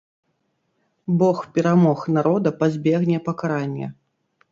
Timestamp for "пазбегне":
2.63-3.17